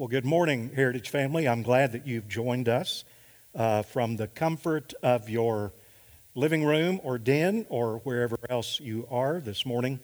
[0.00, 1.46] Well, good morning, Heritage family.
[1.46, 3.04] I'm glad that you've joined us
[3.54, 5.74] uh, from the comfort of your
[6.34, 10.00] living room or den or wherever else you are this morning.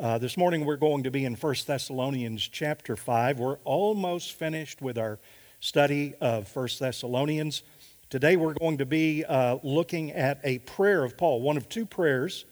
[0.00, 3.38] Uh, this morning we're going to be in 1 Thessalonians chapter 5.
[3.38, 5.20] We're almost finished with our
[5.60, 7.62] study of 1 Thessalonians.
[8.10, 11.86] Today we're going to be uh, looking at a prayer of Paul, one of two
[11.86, 12.46] prayers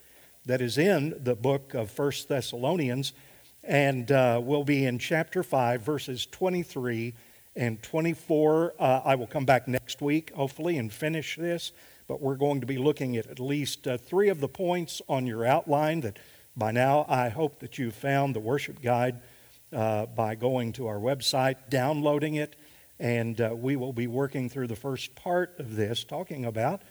[0.46, 3.14] that is in the book of 1 Thessalonians
[3.66, 7.14] and uh, we'll be in chapter 5, verses 23
[7.56, 8.74] and 24.
[8.78, 11.72] Uh, I will come back next week, hopefully, and finish this,
[12.06, 15.26] but we're going to be looking at at least uh, three of the points on
[15.26, 16.18] your outline that
[16.56, 19.20] by now I hope that you've found the worship guide
[19.72, 22.56] uh, by going to our website, downloading it,
[23.00, 26.82] and uh, we will be working through the first part of this, talking about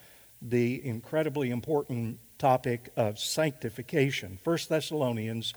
[0.42, 4.38] the incredibly important topic of sanctification.
[4.44, 5.54] 1 Thessalonians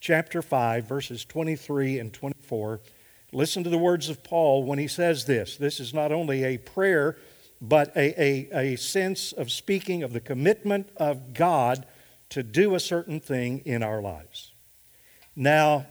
[0.00, 2.80] chapter 5, verses 23 and 24.
[3.32, 5.56] Listen to the words of Paul when he says this.
[5.56, 7.16] This is not only a prayer,
[7.60, 11.86] but a, a, a sense of speaking of the commitment of God
[12.30, 14.52] to do a certain thing in our lives.
[15.34, 15.86] Now,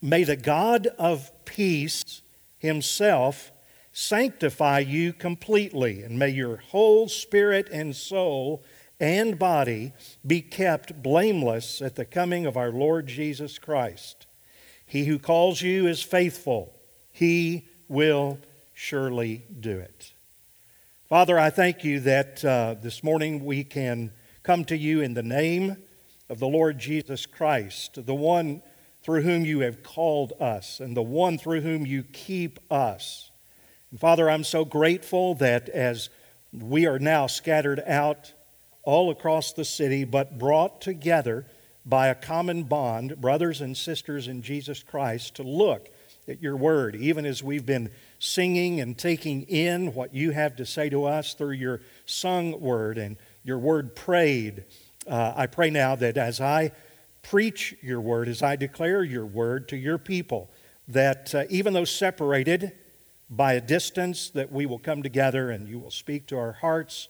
[0.00, 2.22] may the God of peace
[2.58, 3.52] himself
[3.92, 8.62] sanctify you completely, and may your whole spirit and soul
[8.98, 9.92] and body
[10.26, 14.26] be kept blameless at the coming of our Lord Jesus Christ.
[14.86, 16.72] He who calls you is faithful,
[17.10, 18.38] he will
[18.72, 20.12] surely do it.
[21.08, 25.22] Father, I thank you that uh, this morning we can come to you in the
[25.22, 25.76] name
[26.28, 28.62] of the Lord Jesus Christ, the one
[29.02, 33.30] through whom you have called us and the one through whom you keep us.
[33.90, 36.10] And Father, I'm so grateful that as
[36.52, 38.32] we are now scattered out
[38.86, 41.44] all across the city, but brought together
[41.84, 45.90] by a common bond, brothers and sisters in Jesus Christ, to look
[46.28, 50.64] at your word, even as we've been singing and taking in what you have to
[50.64, 54.64] say to us through your sung word and your word prayed.
[55.06, 56.72] Uh, I pray now that as I
[57.22, 60.48] preach your word, as I declare your word to your people,
[60.88, 62.72] that uh, even though separated
[63.28, 67.08] by a distance, that we will come together and you will speak to our hearts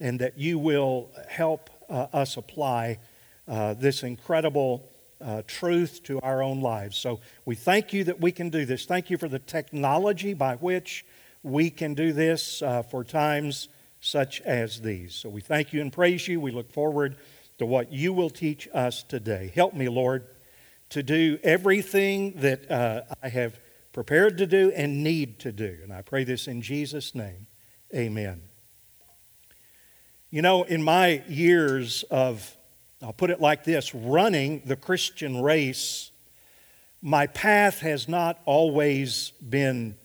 [0.00, 2.98] and that you will help uh, us apply
[3.46, 4.88] uh, this incredible
[5.20, 6.96] uh, truth to our own lives.
[6.96, 8.84] So we thank you that we can do this.
[8.84, 11.04] Thank you for the technology by which
[11.42, 13.68] we can do this uh, for times
[14.00, 15.14] such as these.
[15.14, 16.40] So we thank you and praise you.
[16.40, 17.16] We look forward
[17.58, 19.50] to what you will teach us today.
[19.54, 20.26] Help me, Lord,
[20.90, 23.58] to do everything that uh, I have
[23.92, 25.78] prepared to do and need to do.
[25.82, 27.46] And I pray this in Jesus' name.
[27.94, 28.42] Amen.
[30.30, 32.54] You know, in my years of,
[33.00, 36.10] I'll put it like this, running the Christian race,
[37.00, 39.96] my path has not always been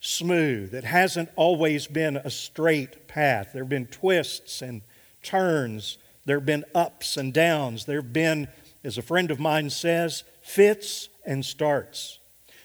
[0.00, 0.74] smooth.
[0.74, 3.50] It hasn't always been a straight path.
[3.54, 4.82] There have been twists and
[5.22, 5.96] turns,
[6.26, 8.48] there have been ups and downs, there have been,
[8.84, 12.18] as a friend of mine says, fits and starts.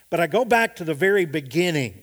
[0.09, 2.01] But I go back to the very beginning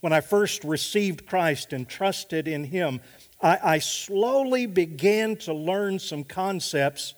[0.00, 3.02] when I first received Christ and trusted in Him.
[3.42, 7.14] I, I slowly began to learn some concepts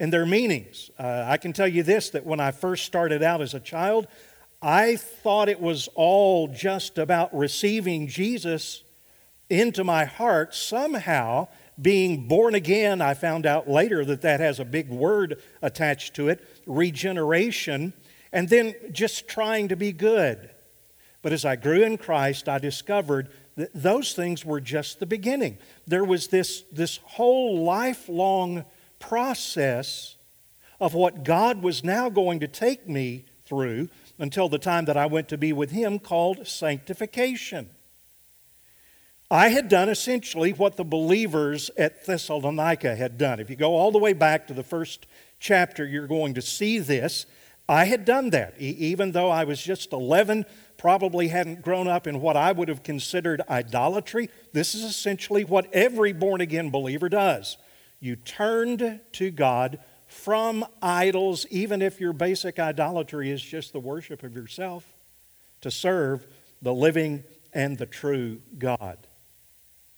[0.00, 0.90] and their meanings.
[0.98, 4.06] Uh, I can tell you this that when I first started out as a child,
[4.62, 8.82] I thought it was all just about receiving Jesus
[9.50, 10.54] into my heart.
[10.54, 11.48] Somehow,
[11.80, 16.28] being born again, I found out later that that has a big word attached to
[16.28, 17.92] it regeneration,
[18.32, 20.48] and then just trying to be good.
[21.22, 23.28] But as I grew in Christ, I discovered
[23.74, 25.58] those things were just the beginning.
[25.86, 28.64] There was this, this whole lifelong
[28.98, 30.16] process
[30.80, 35.06] of what God was now going to take me through until the time that I
[35.06, 37.70] went to be with Him called sanctification.
[39.30, 43.40] I had done essentially what the believers at Thessalonica had done.
[43.40, 45.06] If you go all the way back to the first
[45.38, 47.26] chapter, you're going to see this.
[47.68, 48.58] I had done that.
[48.58, 50.44] Even though I was just 11
[50.76, 54.28] probably hadn't grown up in what I would have considered idolatry.
[54.52, 57.56] This is essentially what every born again believer does.
[58.00, 59.78] You turned to God
[60.08, 64.92] from idols, even if your basic idolatry is just the worship of yourself,
[65.60, 66.26] to serve
[66.60, 69.06] the living and the true God.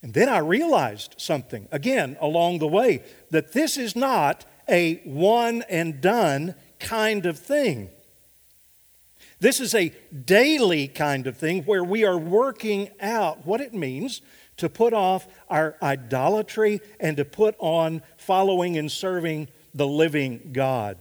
[0.02, 5.62] And then I realized something, again, along the way, that this is not a one
[5.62, 7.90] and done kind of thing.
[9.40, 9.92] This is a
[10.24, 14.22] daily kind of thing where we are working out what it means
[14.58, 20.96] to put off our idolatry and to put on following and serving the living God.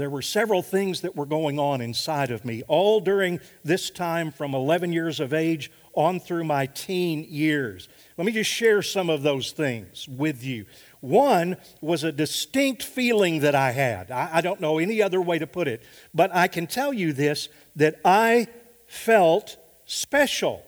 [0.00, 4.30] there were several things that were going on inside of me, all during this time
[4.32, 7.88] from 11 years of age on through my teen years.
[8.16, 10.64] Let me just share some of those things with you.
[11.00, 14.10] One was a distinct feeling that I had.
[14.10, 15.82] I, I don't know any other way to put it,
[16.12, 18.48] but I can tell you this that I
[18.86, 19.56] felt
[19.86, 20.62] special.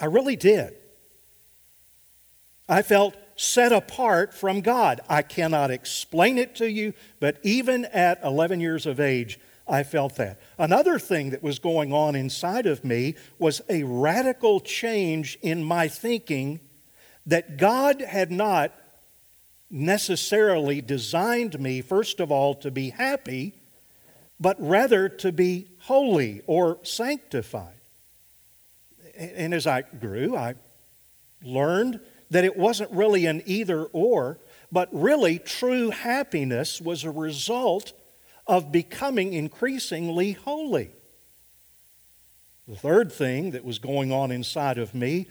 [0.00, 0.74] I really did.
[2.68, 5.00] I felt set apart from God.
[5.08, 10.16] I cannot explain it to you, but even at 11 years of age, I felt
[10.16, 10.40] that.
[10.58, 15.88] Another thing that was going on inside of me was a radical change in my
[15.88, 16.60] thinking
[17.26, 18.72] that God had not
[19.74, 23.52] necessarily designed me, first of all, to be happy,
[24.38, 27.80] but rather to be holy or sanctified.
[29.16, 30.54] And as I grew, I
[31.42, 31.98] learned
[32.30, 34.38] that it wasn't really an either or,
[34.70, 37.92] but really true happiness was a result
[38.46, 40.92] of becoming increasingly holy.
[42.68, 45.26] The third thing that was going on inside of me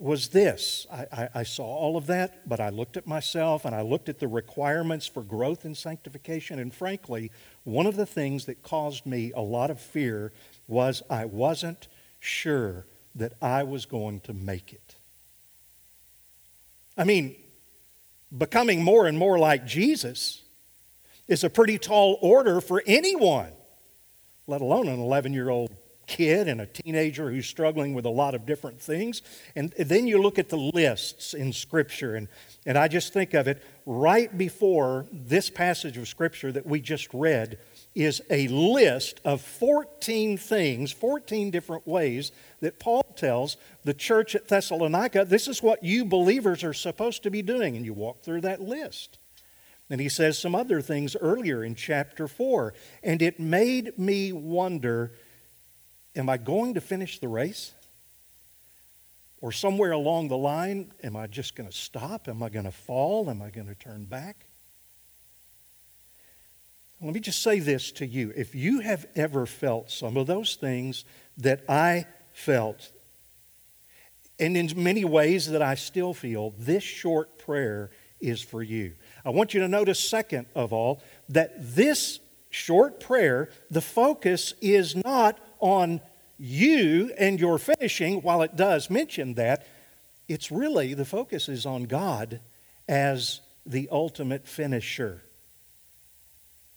[0.00, 3.74] was this I, I, I, saw all of that, but I looked at myself and
[3.74, 6.58] I looked at the requirements for growth and sanctification.
[6.58, 7.30] And frankly,
[7.64, 10.32] one of the things that caused me a lot of fear
[10.66, 11.88] was I wasn't
[12.20, 14.96] sure that I was going to make it.
[16.96, 17.36] I mean,
[18.36, 20.42] becoming more and more like Jesus
[21.26, 23.52] is a pretty tall order for anyone,
[24.46, 25.74] let alone an 11 year old
[26.08, 29.22] kid and a teenager who's struggling with a lot of different things.
[29.54, 32.26] And then you look at the lists in Scripture, and,
[32.66, 37.12] and I just think of it right before this passage of Scripture that we just
[37.14, 37.58] read
[37.94, 44.48] is a list of 14 things, 14 different ways that Paul tells the church at
[44.48, 47.76] Thessalonica this is what you believers are supposed to be doing.
[47.76, 49.18] And you walk through that list.
[49.90, 52.74] And he says some other things earlier in chapter 4.
[53.02, 55.12] And it made me wonder
[56.18, 57.72] am I going to finish the race?
[59.40, 62.28] Or somewhere along the line, am I just going to stop?
[62.28, 63.30] Am I going to fall?
[63.30, 64.46] Am I going to turn back?
[67.00, 68.32] Let me just say this to you.
[68.36, 71.04] If you have ever felt some of those things
[71.36, 72.90] that I felt,
[74.40, 78.94] and in many ways that I still feel, this short prayer is for you.
[79.24, 82.18] I want you to notice, second of all, that this
[82.50, 86.00] short prayer, the focus is not on
[86.38, 89.66] you and your finishing, while it does mention that,
[90.28, 92.40] it's really the focus is on God
[92.88, 95.22] as the ultimate finisher.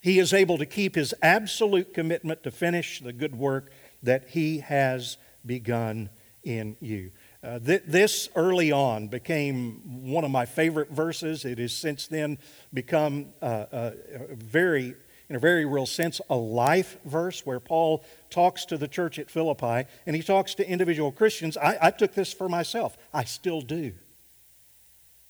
[0.02, 3.72] He is able to keep his absolute commitment to finish the good work
[4.02, 6.10] that he has begun
[6.44, 7.12] in you.
[7.44, 11.46] Uh, th- this early on became one of my favorite verses.
[11.46, 12.40] It has since then
[12.74, 13.92] become uh, uh,
[14.32, 14.96] very
[15.32, 19.32] in a very real sense, a life verse where Paul talks to the church at
[19.32, 21.56] Philippi and he talks to individual Christians.
[21.56, 22.98] I, I took this for myself.
[23.14, 23.94] I still do.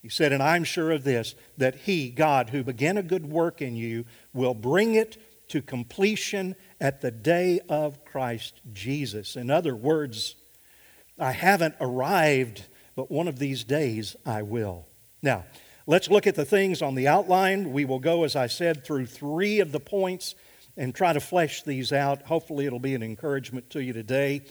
[0.01, 3.61] He said, And I'm sure of this, that He, God, who began a good work
[3.61, 9.35] in you, will bring it to completion at the day of Christ Jesus.
[9.35, 10.33] In other words,
[11.19, 12.65] I haven't arrived,
[12.95, 14.87] but one of these days I will.
[15.21, 15.45] Now,
[15.91, 17.73] let's look at the things on the outline.
[17.73, 20.35] We will go, as I said, through three of the points
[20.77, 22.21] and try to flesh these out.
[22.21, 24.43] Hopefully, it'll be an encouragement to you today.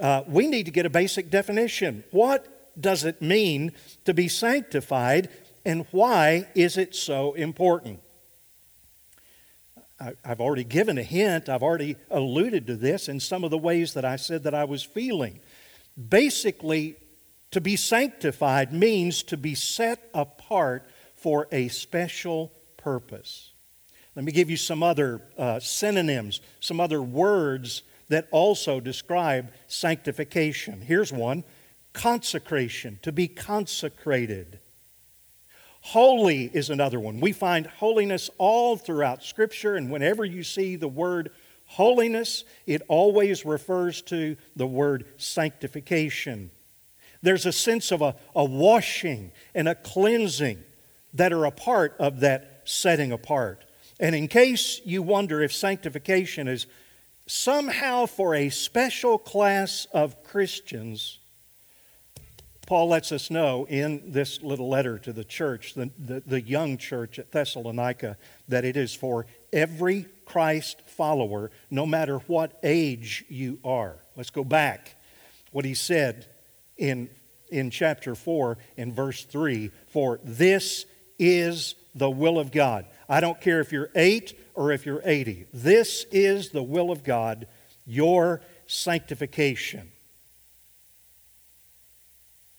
[0.00, 2.02] Uh, we need to get a basic definition.
[2.10, 3.70] What does it mean
[4.04, 5.28] to be sanctified,
[5.64, 8.00] and why is it so important?
[10.00, 13.58] I, have already given a hint, I've already alluded to this in some of the
[13.58, 15.38] ways that I said that I was feeling.
[16.08, 16.96] Basically,
[17.50, 23.52] to be sanctified means to be set apart for a special purpose.
[24.14, 30.80] Let me give you some other uh, synonyms, some other words that also describe sanctification.
[30.80, 31.44] Here's one
[31.92, 34.60] consecration, to be consecrated.
[35.80, 37.20] Holy is another one.
[37.20, 41.30] We find holiness all throughout Scripture, and whenever you see the word
[41.66, 46.50] holiness, it always refers to the word sanctification.
[47.22, 50.62] There's a sense of a, a washing and a cleansing
[51.14, 53.64] that are a part of that setting apart.
[53.98, 56.66] And in case you wonder if sanctification is
[57.26, 61.18] somehow for a special class of Christians,
[62.66, 66.78] Paul lets us know in this little letter to the church, the, the, the, young
[66.78, 68.16] church at Thessalonica,
[68.48, 73.96] that it is for every Christ follower, no matter what age you are.
[74.16, 74.94] Let's go back.
[75.50, 76.26] What he said
[76.80, 77.10] in,
[77.50, 80.86] in chapter 4 in verse 3 For this
[81.18, 82.86] is the will of God.
[83.08, 85.46] I don't care if you're 8 or if you're 80.
[85.52, 87.46] This is the will of God,
[87.86, 89.92] your sanctification.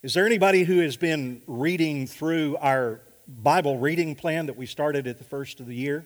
[0.03, 5.07] Is there anybody who has been reading through our Bible reading plan that we started
[5.07, 6.05] at the first of the year?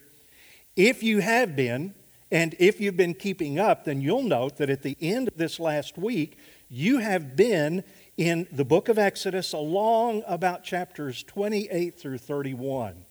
[0.75, 1.95] If you have been,
[2.31, 5.59] and if you've been keeping up, then you'll note that at the end of this
[5.59, 6.37] last week,
[6.69, 7.83] you have been
[8.17, 13.05] in the book of Exodus along about chapters 28 through 31.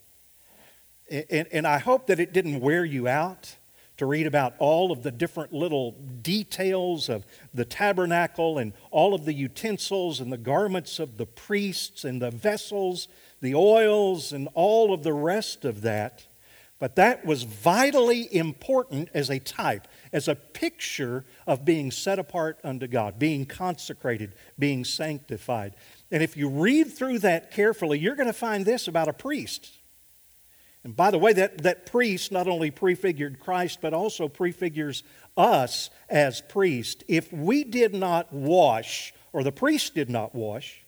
[1.11, 3.57] And, and, I hope that it didn't wear you out
[3.99, 9.27] to read about all of the different little details of the tabernacle and all of
[9.27, 13.07] the utensils and the garments of the priests and the vessels,
[13.43, 16.27] the oils, and all of the rest of that.
[16.79, 22.61] But that was vitally important as a type, as a picture of being set apart
[22.63, 25.75] unto God, being consecrated, being sanctified.
[26.13, 29.73] And if you read through that carefully, you're going to find this about a priest.
[30.85, 35.03] And by the way, that, that priest not only prefigured Christ, but also prefigures
[35.37, 37.03] us as priests.
[37.09, 40.85] If we did not wash, or the priest did not wash,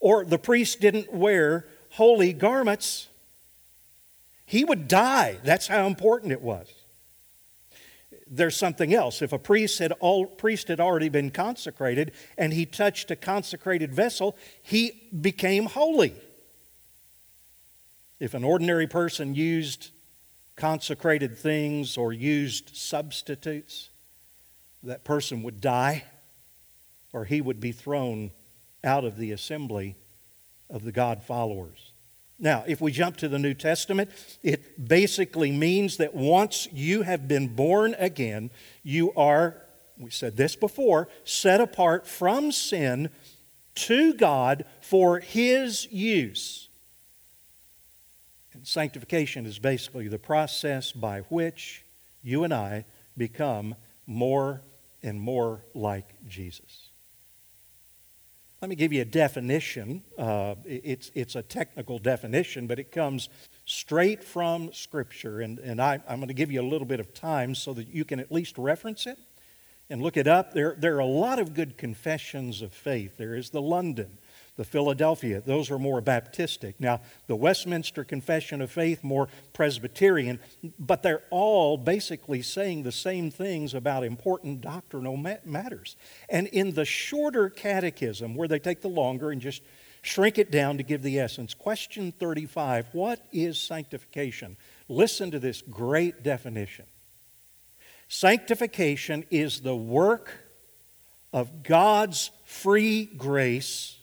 [0.00, 3.06] or the priest didn't wear holy garments,
[4.44, 5.38] he would die.
[5.44, 6.68] That's how important it was.
[8.30, 9.22] There's something else.
[9.22, 13.92] If a priest had, all, priest had already been consecrated and he touched a consecrated
[13.92, 16.14] vessel, he became holy.
[18.20, 19.90] If an ordinary person used
[20.56, 23.90] consecrated things or used substitutes,
[24.82, 26.04] that person would die
[27.12, 28.30] or he would be thrown
[28.84, 29.96] out of the assembly
[30.70, 31.87] of the God followers.
[32.38, 34.10] Now, if we jump to the New Testament,
[34.42, 38.50] it basically means that once you have been born again,
[38.84, 39.62] you are,
[39.98, 43.10] we said this before, set apart from sin
[43.74, 46.68] to God for His use.
[48.52, 51.84] And sanctification is basically the process by which
[52.22, 52.84] you and I
[53.16, 53.74] become
[54.06, 54.62] more
[55.02, 56.87] and more like Jesus.
[58.60, 60.02] Let me give you a definition.
[60.18, 63.28] Uh, it's, it's a technical definition, but it comes
[63.66, 65.40] straight from Scripture.
[65.40, 67.86] And, and I, I'm going to give you a little bit of time so that
[67.86, 69.16] you can at least reference it
[69.88, 70.54] and look it up.
[70.54, 73.16] There, there are a lot of good confessions of faith.
[73.16, 74.18] There is the London
[74.58, 76.74] the Philadelphia, those are more Baptistic.
[76.80, 80.40] Now, the Westminster Confession of Faith, more Presbyterian,
[80.80, 85.94] but they're all basically saying the same things about important doctrinal matters.
[86.28, 89.62] And in the shorter catechism, where they take the longer and just
[90.02, 94.56] shrink it down to give the essence, question 35 What is sanctification?
[94.88, 96.86] Listen to this great definition.
[98.08, 100.32] Sanctification is the work
[101.32, 103.97] of God's free grace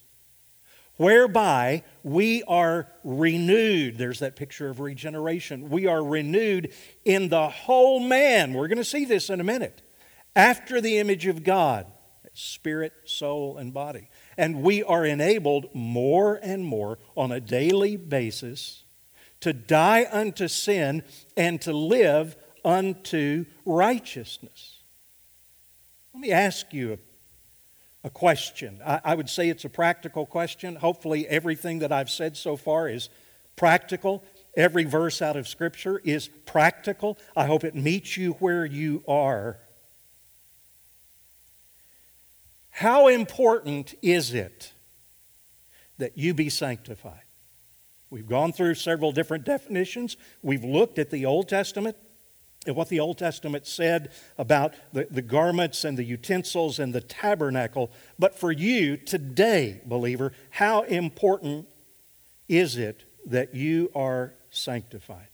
[0.97, 3.97] whereby we are renewed.
[3.97, 5.69] There's that picture of regeneration.
[5.69, 6.73] We are renewed
[7.03, 8.53] in the whole man.
[8.53, 9.81] We're going to see this in a minute.
[10.35, 11.87] After the image of God,
[12.33, 14.09] spirit, soul, and body.
[14.37, 18.83] And we are enabled more and more on a daily basis
[19.39, 21.03] to die unto sin
[21.37, 24.81] and to live unto righteousness.
[26.13, 26.97] Let me ask you a
[28.09, 28.79] question.
[28.85, 30.75] I, I, would say it's a practical question.
[30.75, 33.09] Hopefully, everything that I've said so far is
[33.55, 34.23] practical.
[34.55, 37.17] Every verse out of Scripture is practical.
[37.35, 39.59] I hope it meets you where you are.
[42.69, 44.73] How important is it
[45.97, 47.21] that you be sanctified?
[48.09, 50.15] We've gone through several different definitions.
[50.41, 51.97] We've looked at the Old Testament
[52.65, 57.01] and what the Old Testament said about the, the garments and the utensils and the
[57.01, 57.91] tabernacle.
[58.17, 61.67] But for you today, believer, how important
[62.47, 65.27] is it that you are sanctified?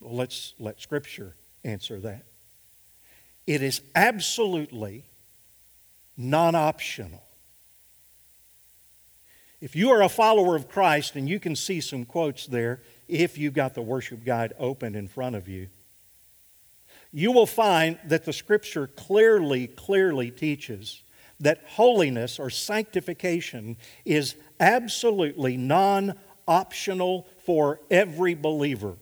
[0.00, 2.24] Well, let's let Scripture answer that.
[3.46, 5.04] It is absolutely
[6.16, 7.22] non optional.
[9.60, 13.38] If you are a follower of Christ, and you can see some quotes there if
[13.38, 15.68] you've got the worship guide open in front of you
[17.16, 21.04] you will find that the scripture clearly, clearly teaches
[21.38, 26.14] that holiness or sanctification is absolutely non
[26.48, 28.96] optional for every believer.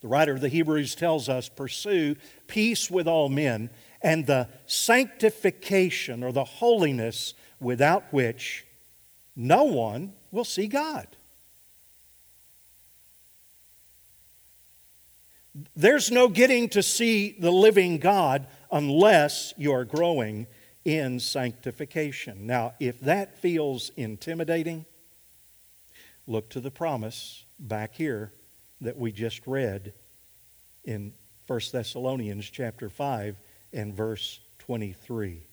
[0.00, 3.68] The writer of the Hebrews tells us pursue peace with all men
[4.00, 8.64] and the sanctification or the holiness without which
[9.36, 11.06] no one will see God.
[15.74, 20.46] There's no getting to see the living God unless you're growing
[20.84, 22.46] in sanctification.
[22.46, 24.86] Now, if that feels intimidating,
[26.26, 28.32] look to the promise back here
[28.80, 29.92] that we just read
[30.84, 31.12] in
[31.46, 33.36] 1 Thessalonians chapter 5
[33.72, 35.46] and verse 23.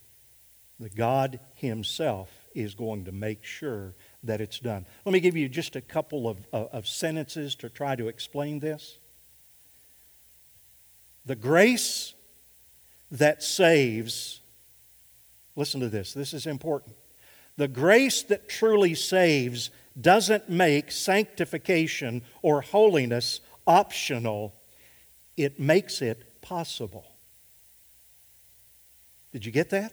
[0.80, 4.86] That God Himself is going to make sure that it's done.
[5.06, 8.60] Let me give you just a couple of, of, of sentences to try to explain
[8.60, 9.00] this.
[11.28, 12.14] The grace
[13.12, 14.40] that saves,
[15.58, 16.96] listen to this, this is important.
[17.58, 19.70] The grace that truly saves
[20.00, 24.56] doesn't make sanctification or holiness optional,
[25.36, 27.06] it makes it possible.
[29.34, 29.92] Did you get that?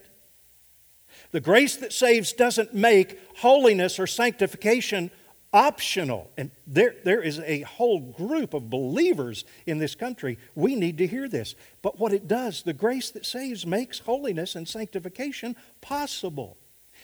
[1.33, 5.11] The grace that saves doesn't make holiness or sanctification
[5.55, 6.31] optional.
[6.37, 10.37] And there, there is a whole group of believers in this country.
[10.57, 11.55] We need to hear this.
[11.81, 16.59] But what it does, the grace that saves makes holiness and sanctification possible.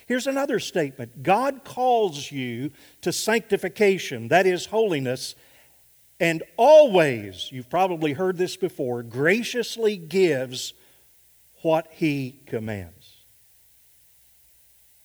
[0.07, 5.37] Here's another statement God calls you to sanctification, that is, holiness,
[6.19, 10.75] and always, you've probably heard this before, graciously gives
[11.62, 13.14] what He commands.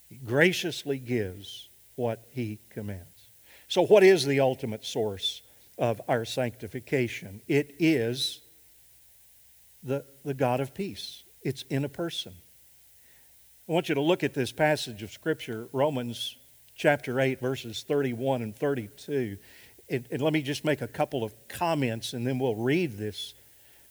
[0.10, 3.15] He graciously gives what He commands.
[3.76, 5.42] So, what is the ultimate source
[5.78, 7.42] of our sanctification?
[7.46, 8.40] It is
[9.84, 12.32] the, the God of peace, it's in a person.
[13.68, 16.38] I want you to look at this passage of Scripture, Romans
[16.74, 19.38] chapter 8, verses 31 and 32.
[19.90, 23.34] And, and, let me just make a couple of comments and then we'll read this,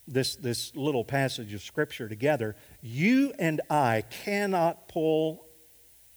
[0.09, 2.57] this, this little passage of Scripture together.
[2.81, 5.44] You and I cannot pull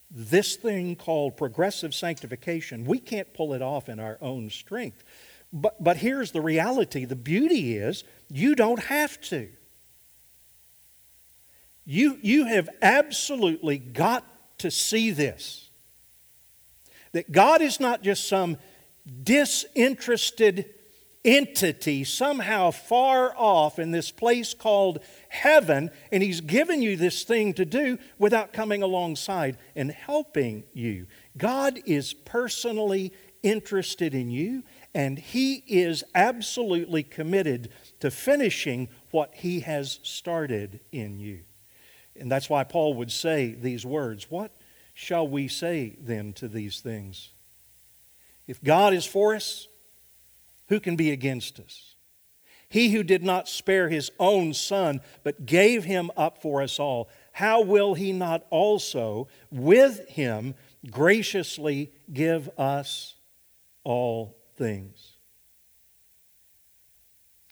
[0.10, 5.04] this thing called progressive sanctification, we can't pull it off in our own strength.
[5.52, 9.50] But, but here's the reality the beauty is you don't have to.
[11.86, 14.26] You, you have absolutely got
[14.60, 15.70] to see this.
[17.14, 18.58] That God is not just some
[19.24, 20.74] disinterested
[21.28, 27.54] entity somehow far off in this place called heaven, and He's given you this thing
[27.56, 31.06] to do without coming alongside and helping you.
[31.38, 33.12] God is personally
[33.44, 34.64] interested in you,
[34.96, 41.42] and He is absolutely committed to finishing what He has started in you.
[42.16, 44.52] And that's why Paul would say these words What
[44.94, 47.32] shall we say then to these things?
[48.48, 49.68] If God is for us,
[50.68, 51.96] who can be against us?
[52.70, 57.10] He who did not spare his own son, but gave him up for us all,
[57.32, 60.56] how will he not also, with him,
[60.90, 63.16] graciously give us
[63.84, 65.14] all things?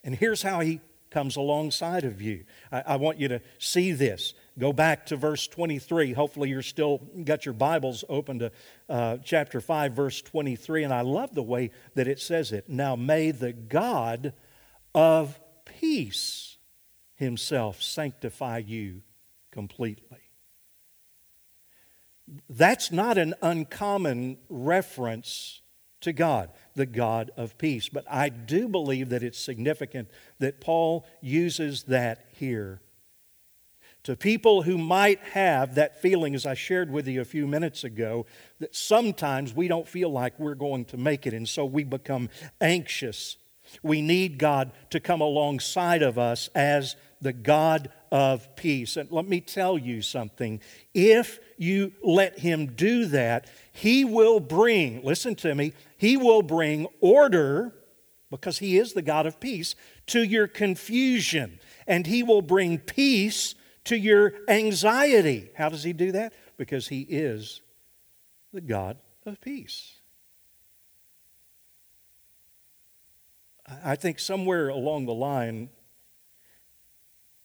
[0.04, 2.44] And here's how he comes alongside of you.
[2.72, 4.34] I, I, want you to see this.
[4.58, 6.14] Go back to verse 23.
[6.14, 8.52] Hopefully, you're still got your Bibles open to
[8.88, 10.84] uh, chapter 5, verse 23.
[10.84, 12.70] And I love the way that it says it.
[12.70, 14.34] Now, may the God
[14.94, 16.58] of peace
[17.16, 19.02] himself sanctify you
[19.52, 20.20] completely.
[22.50, 25.62] That's not an uncommon reference
[26.02, 27.90] to God, the God of peace.
[27.90, 32.82] But I do believe that it's significant that Paul uses that here.
[34.06, 37.84] To people who might have that feeling, as I shared with you a few minutes
[37.84, 38.28] ago,
[38.60, 42.30] that sometimes we don't feel like we're going to make it, and so we become
[42.62, 43.38] anxious.
[43.82, 48.96] We need God to come alongside of us as the God of peace.
[48.96, 50.62] And let me tell you something.
[50.94, 56.86] If you let Him do that, He will bring, listen to me, He will bring
[57.02, 57.74] order,
[58.30, 59.74] because He is the God of peace,
[60.06, 61.58] to your confusion.
[61.88, 65.50] And He will bring peace to your anxiety.
[65.56, 66.34] How does He do that?
[66.58, 67.62] Because He is
[68.54, 70.00] the God of peace.
[73.84, 75.70] I think somewhere along the line,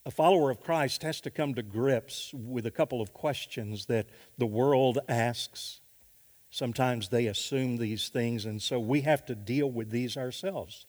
[0.04, 4.08] a follower of Christ has to come to grips with a couple of questions that
[4.36, 5.80] the world asks.
[6.50, 10.86] Sometimes they assume these things, and so we have to deal with these ourselves.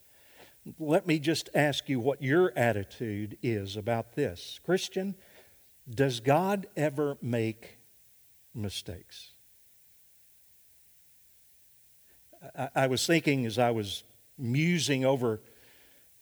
[0.80, 4.60] Let me just ask you what your attitude is about this.
[4.64, 5.16] Christian,
[5.90, 7.78] does God ever make
[8.54, 9.32] mistakes?
[12.58, 14.04] I, I was thinking as I was
[14.38, 15.42] musing over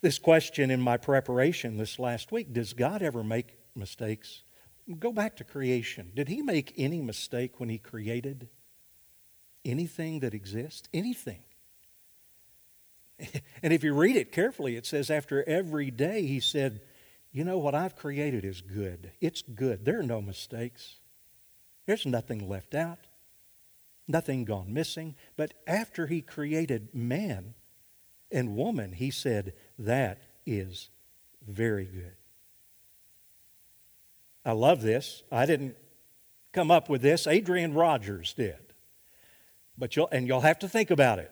[0.01, 4.43] this question in my preparation this last week Does God ever make mistakes?
[4.97, 6.11] Go back to creation.
[6.15, 8.49] Did He make any mistake when He created
[9.63, 10.89] anything that exists?
[10.93, 11.39] Anything.
[13.61, 16.79] And if you read it carefully, it says after every day, He said,
[17.31, 19.11] You know, what I've created is good.
[19.21, 19.85] It's good.
[19.85, 20.97] There are no mistakes,
[21.85, 23.07] there's nothing left out,
[24.07, 25.15] nothing gone missing.
[25.35, 27.53] But after He created man,
[28.31, 30.89] and woman, he said, that is
[31.47, 32.15] very good.
[34.45, 35.23] I love this.
[35.31, 35.75] I didn't
[36.53, 38.73] come up with this, Adrian Rogers did.
[39.77, 41.31] But you'll, and you'll have to think about it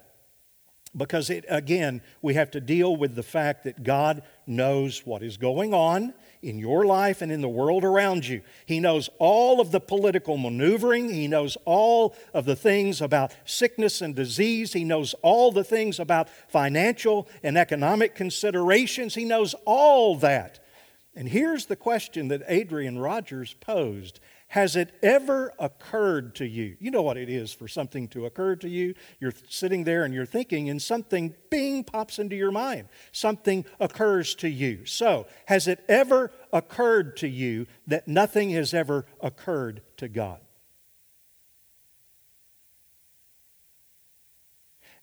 [0.98, 5.38] because it, again, we have to deal with the fact that God knows what is
[5.38, 8.42] going on in your life and in the world around you.
[8.66, 11.14] He knows all of the political maneuvering.
[11.14, 14.74] He knows all of the things about sickness and disease.
[14.74, 19.16] He knows all the things about financial and economic considerations.
[19.16, 20.60] He knows all that.
[21.16, 26.78] And here's the question that Adrian Rogers posed has it ever occurred to you?
[26.80, 28.96] You know what it is for something to occur to you.
[29.20, 32.88] You're sitting there and you're thinking, and something bing pops into your mind.
[33.12, 34.86] Something occurs to you.
[34.86, 40.40] So, has it ever occurred to you that nothing has ever occurred to God?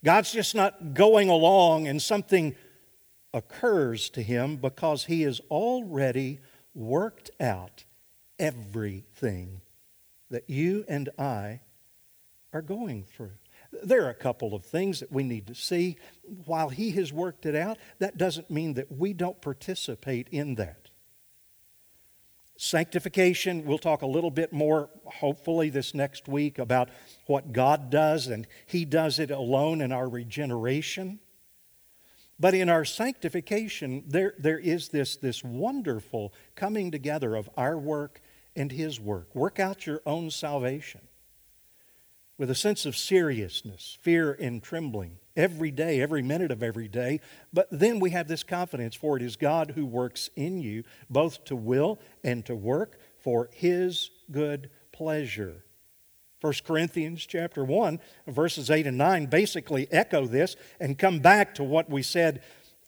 [0.02, 2.54] God's just not going along and something
[3.34, 6.40] occurs to him because he has already
[6.74, 7.84] worked out
[8.38, 9.60] everything
[10.30, 11.60] that you and I
[12.52, 13.32] are going through.
[13.82, 15.96] There are a couple of things that we need to see.
[16.44, 20.90] While He has worked it out, that doesn't mean that we don't participate in that.
[22.56, 26.88] Sanctification, we'll talk a little bit more, hopefully, this next week about
[27.26, 31.18] what God does, and He does it alone in our regeneration.
[32.38, 38.20] But in our sanctification, there, there is this, this wonderful coming together of our work
[38.56, 39.34] and His work.
[39.34, 41.00] Work out your own salvation
[42.36, 47.20] with a sense of seriousness, fear, and trembling every day, every minute of every day.
[47.52, 51.44] But then we have this confidence, for it is God who works in you both
[51.44, 55.64] to will and to work for His good pleasure.
[56.40, 61.64] 1 Corinthians chapter 1 verses 8 and 9 basically echo this and come back to
[61.64, 62.42] what we said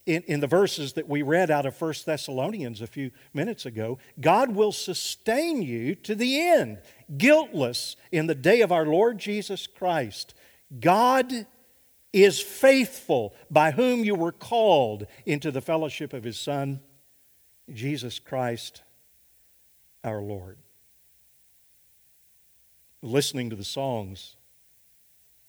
[0.07, 3.99] in, in the verses that we read out of 1 Thessalonians a few minutes ago,
[4.21, 6.79] God will sustain you to the end,
[7.19, 10.35] guiltless in the day of our Lord Jesus Christ.
[10.81, 11.47] God
[12.13, 16.81] is faithful, by whom you were called into the fellowship of his Son,
[17.73, 18.83] Jesus Christ
[20.05, 20.57] our Lord.
[23.03, 24.37] Listening to the songs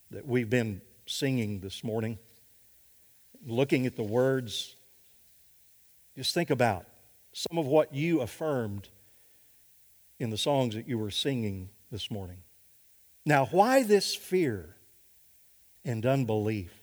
[0.10, 2.18] that we've been singing this morning
[3.48, 4.76] looking at the words,
[6.16, 6.86] just think about
[7.34, 8.90] some of what you affirmed
[10.20, 12.44] in the songs that you were singing this morning.
[13.26, 14.76] Now, why this fear
[15.86, 16.74] and unbelief?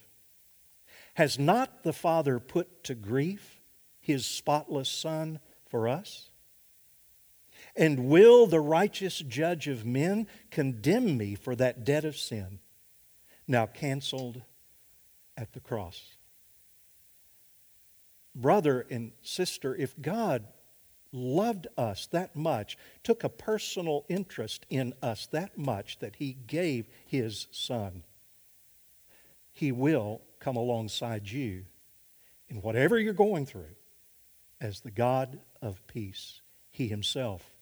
[1.15, 3.61] Has not the Father put to grief
[4.01, 6.31] his spotless Son for us?
[7.77, 12.61] And will the righteous judge of men condemn me for that debt of sin,
[13.47, 14.43] now canceled
[15.37, 16.14] at the cross?
[18.35, 20.45] Brother and sister, if God
[21.13, 26.89] loved us that much, took a personal interest in us that much that he gave
[27.07, 28.03] his son,
[29.53, 31.65] he will come alongside you
[32.49, 33.77] in whatever you're going through
[34.61, 36.41] as the God of peace.
[36.71, 37.55] He himself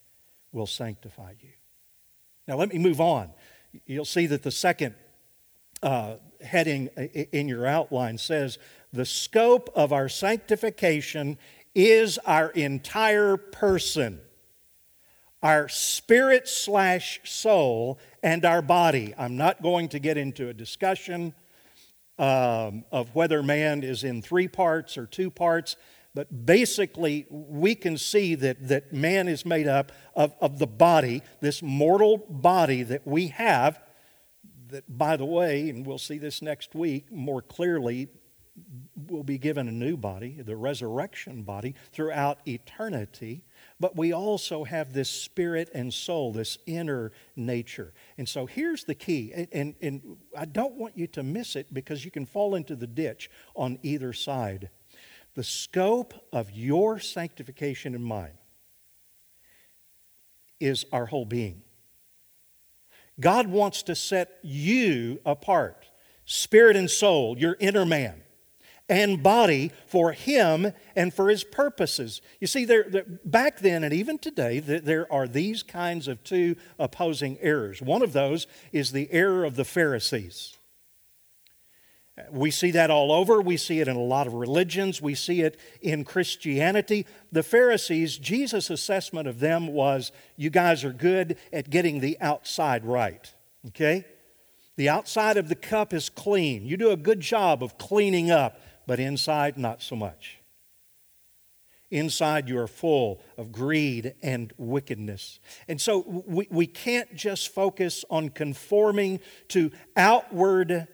[0.53, 1.51] will sanctify you.
[2.49, 3.31] Now, let me move on.
[3.87, 4.95] You'll see that the second
[5.83, 8.59] uh, heading in your outline says
[8.93, 11.39] the scope of our sanctification
[11.75, 14.21] is our entire person
[15.43, 19.13] our spirit slash soul and our body.
[19.19, 21.35] I'm not going to get into a discussion
[22.19, 25.77] um, of whether man is in three parts or two parts,
[26.15, 31.23] but basically, we can see that, that man is made up of, of the body,
[31.41, 33.81] this mortal body that we have.
[34.69, 38.09] That, by the way, and we'll see this next week more clearly,
[39.09, 43.43] will be given a new body, the resurrection body, throughout eternity.
[43.81, 47.93] But we also have this spirit and soul, this inner nature.
[48.19, 51.73] And so here's the key, and, and, and I don't want you to miss it
[51.73, 54.71] because you can fall into the ditch on either side.
[55.35, 58.37] The scope of your sanctification and mine
[60.61, 61.63] is our whole being.
[63.19, 65.87] God wants to set you apart,
[66.25, 68.23] spirit and soul, your inner man
[68.93, 72.21] and body for him and for his purposes.
[72.41, 76.57] You see, there, there, back then and even today, there are these kinds of two
[76.79, 77.81] opposing errors.
[77.81, 80.59] One of those is the error of the Pharisees.
[82.31, 83.41] We see that all over.
[83.41, 85.01] We see it in a lot of religions.
[85.01, 87.07] We see it in Christianity.
[87.33, 92.85] The Pharisees, Jesus' assessment of them was you guys are good at getting the outside
[92.85, 93.33] right.
[93.69, 94.05] Okay?
[94.77, 96.67] The outside of the cup is clean.
[96.67, 100.39] You do a good job of cleaning up but inside, not so much.
[101.91, 105.41] Inside, you are full of greed and wickedness.
[105.69, 110.89] And so we, we can't just focus on conforming to outward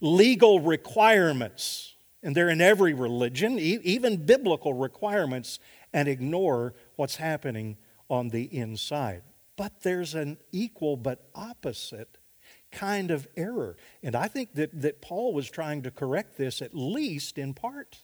[0.00, 5.58] legal requirements, and they're in every religion, even biblical requirements,
[5.92, 7.76] and ignore what's happening
[8.08, 9.22] on the inside.
[9.56, 12.16] But there's an equal but opposite
[12.72, 13.76] kind of error.
[14.02, 17.98] And I think that, that Paul was trying to correct this at least in part.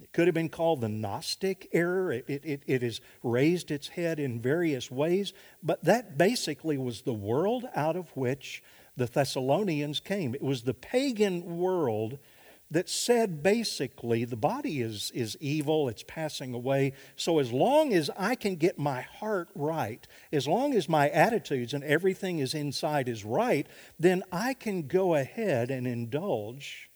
[0.00, 2.12] It could have been called the Gnostic error.
[2.12, 5.32] It, it, it, has raised its head in various ways,
[5.62, 8.62] but that basically was the world out of which
[8.96, 10.34] the Thessalonians came.
[10.34, 12.18] It was the pagan world
[12.72, 16.94] that said basically the body is, is evil, it's passing away.
[17.16, 21.74] So as long as I can get my heart right, as long as my attitudes
[21.74, 23.66] and everything is inside is right,
[23.98, 26.90] then I can go ahead and indulge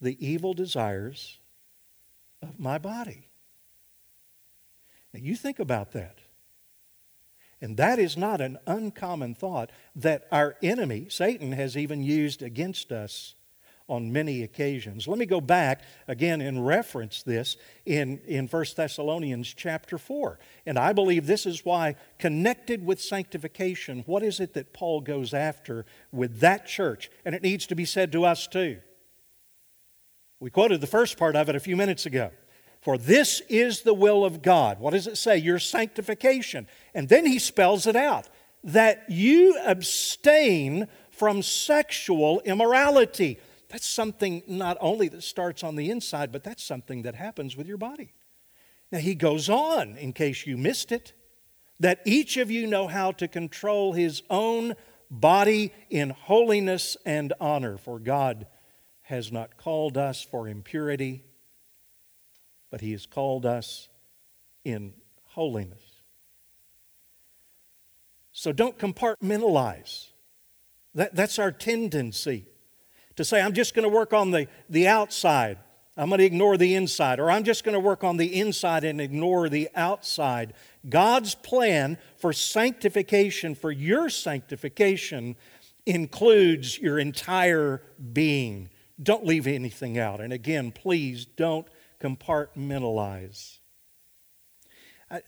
[0.00, 1.40] the evil desires
[2.40, 3.28] of my body.
[5.12, 6.18] Now, you think about that.
[7.60, 12.92] And that is not an uncommon thought that our enemy, Satan, has even used against
[12.92, 13.34] us
[13.88, 15.06] on many occasions.
[15.06, 20.38] Let me go back again and reference this in, in 1 Thessalonians chapter 4.
[20.64, 25.34] And I believe this is why, connected with sanctification, what is it that Paul goes
[25.34, 27.10] after with that church?
[27.24, 28.78] And it needs to be said to us too.
[30.40, 32.30] We quoted the first part of it a few minutes ago.
[32.80, 34.78] For this is the will of God.
[34.78, 35.38] What does it say?
[35.38, 36.66] Your sanctification.
[36.94, 38.28] And then he spells it out
[38.62, 43.38] that you abstain from sexual immorality.
[43.68, 47.66] That's something not only that starts on the inside, but that's something that happens with
[47.66, 48.12] your body.
[48.92, 51.12] Now, he goes on, in case you missed it,
[51.80, 54.74] that each of you know how to control his own
[55.10, 58.46] body in holiness and honor, for God
[59.02, 61.22] has not called us for impurity,
[62.70, 63.88] but He has called us
[64.64, 65.82] in holiness.
[68.32, 70.08] So don't compartmentalize.
[70.94, 72.46] That, that's our tendency
[73.16, 75.58] to say, I'm just going to work on the, the outside.
[75.96, 78.82] I'm going to ignore the inside, or I'm just going to work on the inside
[78.82, 80.54] and ignore the outside.
[80.88, 85.36] God's plan for sanctification, for your sanctification,
[85.86, 87.80] includes your entire
[88.12, 88.70] being.
[89.00, 90.20] Don't leave anything out.
[90.20, 91.66] And again, please don't
[92.00, 93.58] compartmentalize.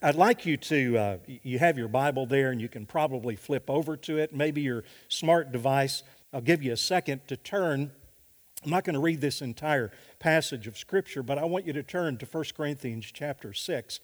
[0.03, 3.71] I'd like you to, uh, you have your Bible there and you can probably flip
[3.71, 6.03] over to it, maybe your smart device.
[6.37, 7.91] I'll give you a second to turn.
[8.63, 11.83] I'm not going to read this entire passage of Scripture, but I want you to
[11.83, 14.01] turn to 1 Corinthians chapter 6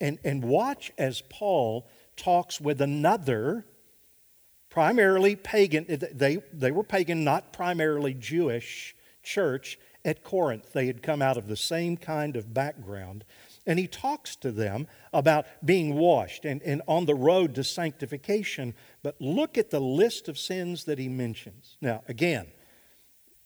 [0.00, 3.66] and, and watch as Paul talks with another
[4.68, 10.72] primarily pagan, they, they were pagan, not primarily Jewish church at Corinth.
[10.72, 13.24] They had come out of the same kind of background.
[13.66, 18.74] And he talks to them about being washed and, and on the road to sanctification.
[19.02, 21.76] But look at the list of sins that he mentions.
[21.80, 22.46] Now, again,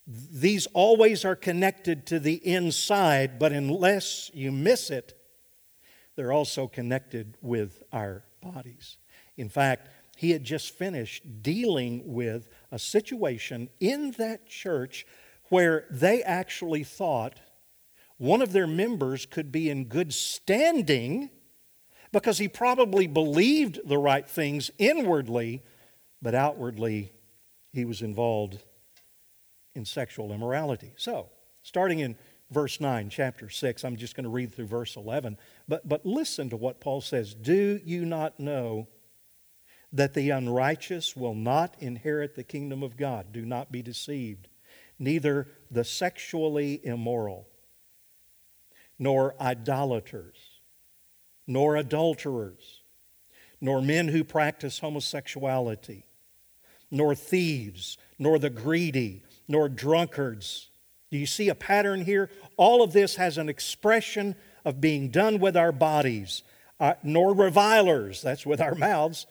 [0.06, 5.14] these always are connected to the inside, but unless you miss it,
[6.16, 8.98] they're also connected with our bodies.
[9.36, 15.06] In fact, he had just finished dealing with a situation in that church
[15.48, 17.40] where they actually thought
[18.20, 21.30] one of their members could be in good standing
[22.12, 25.62] because he probably believed the right things inwardly,
[26.20, 27.12] but outwardly
[27.72, 28.58] he was involved
[29.74, 30.92] in sexual immorality.
[30.96, 31.30] So,
[31.62, 32.14] starting in
[32.50, 36.50] verse 9, chapter 6, I'm just going to read through verse 11, but, but listen
[36.50, 37.32] to what Paul says.
[37.32, 38.86] Do you not know
[39.94, 43.32] that the unrighteous will not inherit the kingdom of God?
[43.32, 44.48] Do not be deceived
[45.00, 47.48] neither the sexually immoral,
[49.00, 50.36] nor idolaters,
[51.46, 52.82] nor adulterers,
[53.58, 56.04] nor men who practice homosexuality,
[56.90, 60.68] nor thieves, nor the greedy, nor drunkards.
[61.10, 62.30] Do you see a pattern here?
[62.58, 64.36] All of this has an expression
[64.66, 66.42] of being done with our bodies,
[66.78, 69.26] uh, nor revilers, that's with our mouths,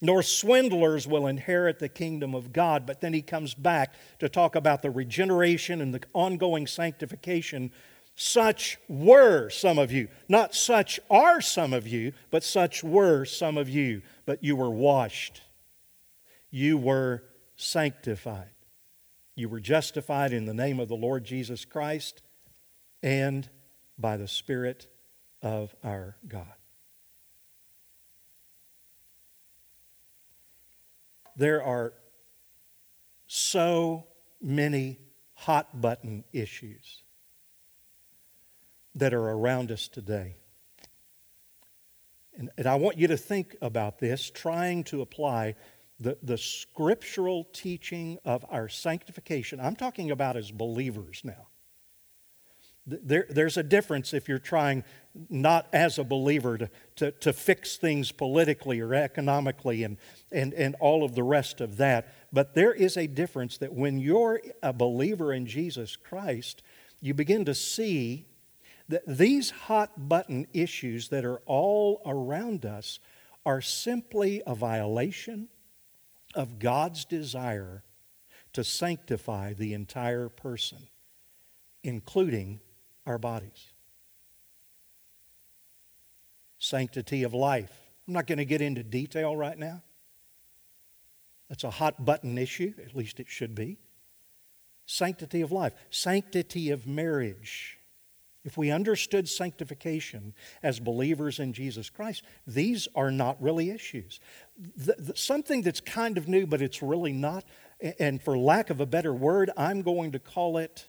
[0.00, 2.86] nor swindlers will inherit the kingdom of God.
[2.86, 7.72] But then he comes back to talk about the regeneration and the ongoing sanctification.
[8.20, 10.08] Such were some of you.
[10.28, 14.02] Not such are some of you, but such were some of you.
[14.26, 15.40] But you were washed,
[16.50, 17.22] you were
[17.54, 18.50] sanctified,
[19.36, 22.22] you were justified in the name of the Lord Jesus Christ
[23.04, 23.48] and
[23.96, 24.88] by the Spirit
[25.40, 26.46] of our God.
[31.36, 31.92] There are
[33.28, 34.08] so
[34.42, 34.98] many
[35.34, 37.04] hot button issues
[38.98, 40.36] that are around us today.
[42.36, 45.56] And, and I want you to think about this, trying to apply
[46.00, 49.58] the, the scriptural teaching of our sanctification.
[49.60, 51.48] I'm talking about as believers now.
[52.86, 54.82] There, there's a difference if you're trying
[55.28, 59.98] not as a believer to, to, to, fix things politically or economically and,
[60.32, 62.14] and, and all of the rest of that.
[62.32, 66.62] But there is a difference that when you're a believer in Jesus Christ,
[67.02, 68.26] you begin to see
[68.88, 72.98] that these hot button issues that are all around us
[73.44, 75.48] are simply a violation
[76.34, 77.82] of God's desire
[78.52, 80.78] to sanctify the entire person,
[81.82, 82.60] including
[83.06, 83.72] our bodies.
[86.58, 87.72] Sanctity of life.
[88.06, 89.82] I'm not going to get into detail right now.
[91.48, 93.78] That's a hot button issue, at least it should be.
[94.86, 97.77] Sanctity of life, sanctity of marriage.
[98.44, 104.20] If we understood sanctification as believers in Jesus Christ, these are not really issues.
[104.56, 107.44] The, the, something that's kind of new, but it's really not,
[107.98, 110.88] and for lack of a better word, I'm going to call it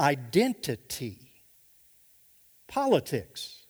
[0.00, 1.44] identity,
[2.66, 3.66] politics.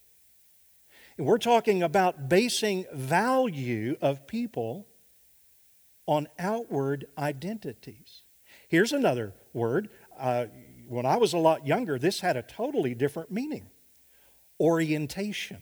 [1.18, 4.86] And we're talking about basing value of people
[6.06, 8.22] on outward identities.
[8.68, 9.90] Here's another word.
[10.18, 10.46] Uh,
[10.92, 13.70] when I was a lot younger, this had a totally different meaning
[14.60, 15.58] orientation.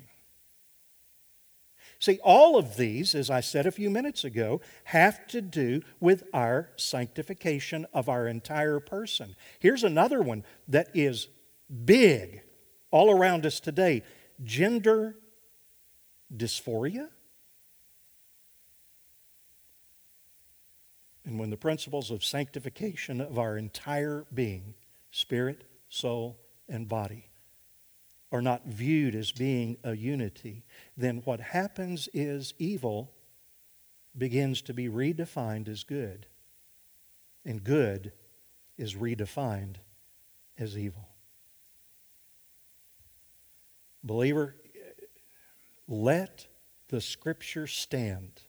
[2.01, 6.25] See, all of these, as I said a few minutes ago, have to do with
[6.33, 9.37] our sanctification of our entire person.
[9.59, 11.29] Here's another one that is
[11.85, 12.43] big
[12.91, 14.03] all around us today
[14.43, 15.15] gender
[16.35, 17.09] dysphoria.
[21.25, 24.75] And when the principles of sanctification of our entire being,
[25.11, 27.27] spirit, soul, and body,
[28.33, 30.65] are not viewed as being a unity,
[30.97, 33.13] then what happens is evil
[34.17, 36.27] begins to be redefined as good,
[37.45, 38.13] and good
[38.79, 39.77] is redefined
[40.59, 41.09] as evil.
[44.03, 44.55] Believer,
[45.89, 46.47] let
[46.89, 48.43] the Scripture stand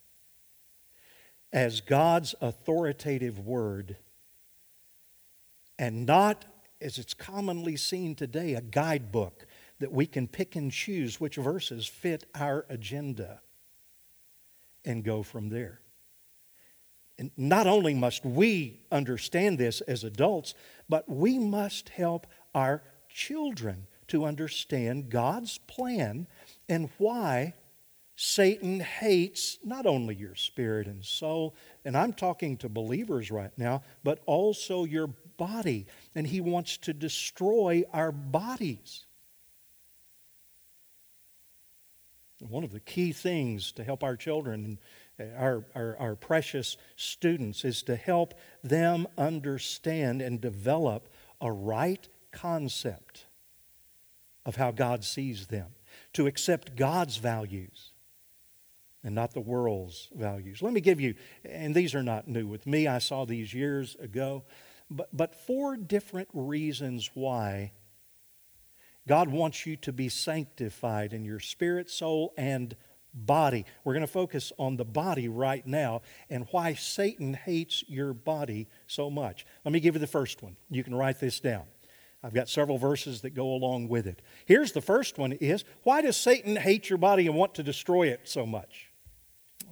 [1.52, 3.98] as God's authoritative word
[5.78, 6.46] and not,
[6.82, 9.46] as it's commonly seen today, a guidebook
[9.80, 13.42] that we can pick and choose which verses fit our agenda
[14.86, 15.82] and go from there.
[17.18, 20.56] And not only must we understand this as adults,
[20.90, 26.28] but we must help our children to understand God's plan
[26.68, 27.54] and why
[28.16, 33.84] Satan hates not only your spirit and soul, and I'm talking to believers right now,
[34.04, 35.08] but also your
[35.42, 35.88] body.
[36.14, 39.06] And he wants to destroy our bodies.
[42.48, 44.78] One of the key things to help our children
[45.18, 51.52] and uh, our, our, our, precious students is to help them understand and develop a
[51.52, 53.26] right concept
[54.46, 55.68] of how God sees them,
[56.14, 57.92] to accept God's values
[59.04, 60.62] and not the world's values.
[60.62, 63.96] Let me give you, and these are not new with me, I saw these years
[63.96, 64.44] ago,
[64.92, 67.72] but, but four different reasons why
[69.08, 72.76] God wants you to be sanctified in your spirit, soul, and
[73.14, 73.66] body.
[73.84, 78.68] We're going to focus on the body right now and why Satan hates your body
[78.86, 79.46] so much.
[79.66, 80.56] Let me give you the first one.
[80.70, 81.64] You can write this down.
[82.24, 84.22] I've got several verses that go along with it.
[84.46, 88.08] Here's the first one is why does Satan hate your body and want to destroy
[88.10, 88.92] it so much?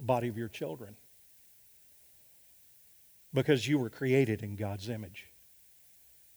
[0.00, 0.96] Body of your children.
[3.32, 5.26] Because you were created in God's image.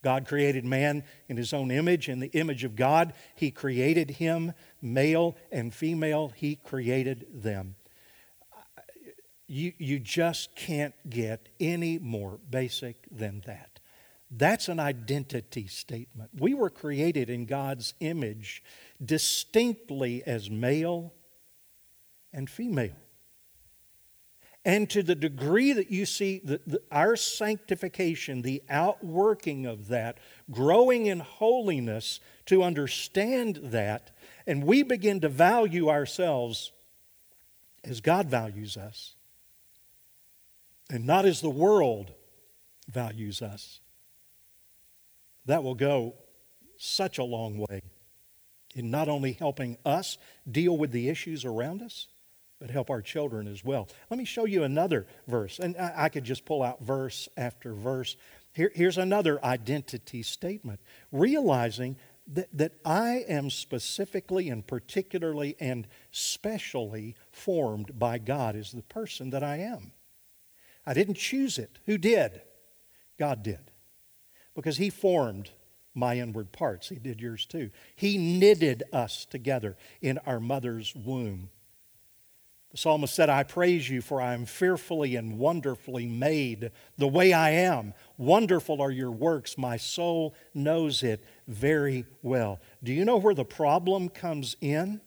[0.04, 2.10] God created man in his own image.
[2.10, 7.76] In the image of God, he created him, male and female, he created them.
[9.48, 13.80] You, you just can't get any more basic than that.
[14.30, 16.32] That's an identity statement.
[16.38, 18.64] We were created in God's image
[19.04, 21.14] distinctly as male
[22.34, 22.96] and female.
[24.66, 30.20] And to the degree that you see the, the, our sanctification, the outworking of that,
[30.50, 34.12] growing in holiness to understand that,
[34.48, 36.72] and we begin to value ourselves
[37.84, 39.16] as God values us,
[40.90, 42.14] and not as the world
[42.88, 43.82] values us,
[45.46, 46.16] that will go
[46.78, 47.82] such a long way
[48.76, 50.18] in not only helping us
[50.50, 52.08] deal with the issues around us
[52.64, 53.90] but help our children as well.
[54.10, 58.16] Let me show you another verse, and I, could just pull out verse after verse.
[58.54, 60.80] Here, here's another identity statement
[61.12, 68.82] realizing that, that I am specifically and particularly and specially formed by God as the
[68.84, 69.92] person that I am.
[70.86, 71.80] I didn't choose it.
[71.86, 72.44] Who did?
[73.20, 73.72] God did.
[74.56, 75.50] Because He formed
[75.94, 76.88] my inward parts.
[76.88, 77.72] He did yours too.
[77.94, 81.50] He knitted us together in our mother's womb.
[82.74, 87.32] The psalmist said, I praise you, for I am fearfully and wonderfully made the way
[87.32, 87.94] I am.
[88.18, 89.60] Wonderful are your works.
[89.60, 92.60] My soul knows it very well.
[92.84, 95.02] Do you know where the problem comes in?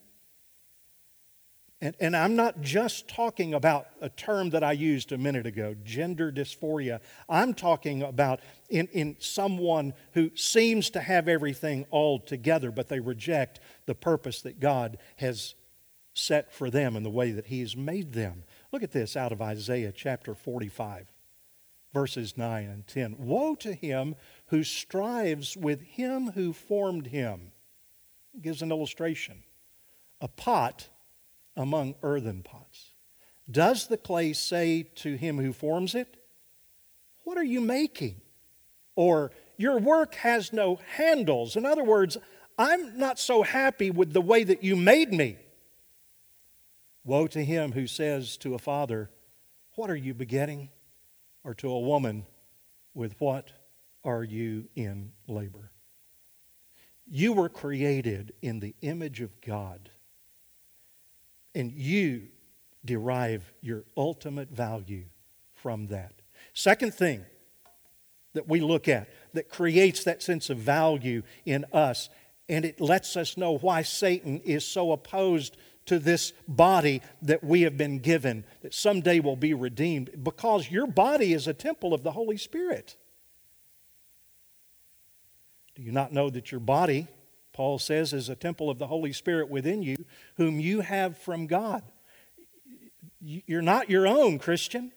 [1.80, 5.74] And, and, I'm not just talking about a term that I used a minute ago,
[5.84, 7.00] gender dysphoria.
[7.28, 8.40] I'm talking about
[8.70, 14.40] in, in someone who seems to have everything all together, but they reject the purpose
[14.42, 15.54] that God has
[16.16, 18.44] set for them and the way that He's made them.
[18.72, 21.06] Look at this out of Isaiah chapter 45,
[21.92, 23.16] verses 9 and 10.
[23.18, 27.52] Woe to him who strives with him who formed him.
[28.40, 29.42] gives an illustration.
[30.20, 30.88] A pot
[31.56, 32.92] among earthen pots.
[33.50, 36.16] Does the clay say to him who forms it,
[37.24, 38.22] What are you making?
[38.94, 41.56] Or, Your work has no handles.
[41.56, 42.16] In other words,
[42.58, 45.36] I'm not so happy with the way that you made me.
[47.06, 49.10] Woe to him who says to a father,
[49.76, 50.70] What are you begetting?
[51.44, 52.26] Or to a woman,
[52.94, 53.52] With what
[54.04, 55.70] are you in labor?
[57.06, 59.90] You were created in the image of God,
[61.54, 62.22] and you
[62.84, 65.04] derive your ultimate value
[65.54, 66.14] from that.
[66.54, 67.24] Second thing
[68.32, 72.08] that we look at that creates that sense of value in us,
[72.48, 75.56] and it lets us know why Satan is so opposed
[75.86, 80.86] to this body that we have been given, that someday will be redeemed, because your
[80.86, 82.96] body is a temple of the Holy Spirit.
[85.74, 87.06] Do you not know that your body,
[87.52, 90.04] Paul says, is a temple of the Holy Spirit within you,
[90.36, 91.82] whom you have from God?
[93.20, 94.92] You're not your own, Christian.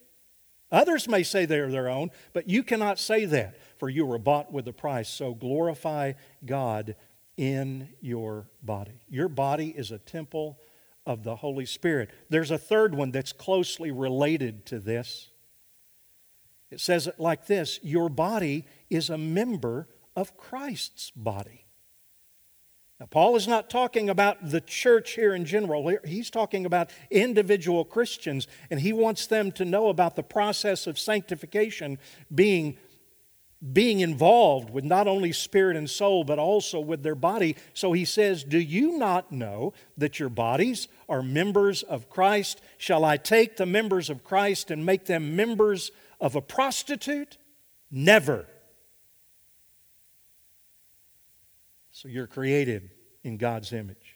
[0.72, 4.52] Others may say they're their own, but you cannot say that, for you were bought
[4.52, 5.10] with a price.
[5.10, 6.14] So glorify
[6.46, 6.96] God
[7.38, 9.02] in your body.
[9.10, 10.60] Your body is a temple
[11.10, 12.12] of the Holy Spirit.
[12.30, 15.32] There's a third one that's closely related to this.
[16.70, 21.66] It says it like this Your body is a member of Christ's body.
[22.99, 25.97] Now, Paul is not talking about the church here in general.
[26.05, 30.99] He's talking about individual Christians, and he wants them to know about the process of
[30.99, 31.97] sanctification
[32.34, 32.78] being
[33.74, 37.57] being involved with not only spirit and soul, but also with their body.
[37.74, 42.62] So he says, Do you not know that your bodies are members of Christ?
[42.78, 45.91] Shall I take the members of Christ and make them members
[46.22, 47.38] of a prostitute?
[47.91, 48.45] Never.
[51.91, 52.91] So you're created
[53.24, 54.16] in God's image.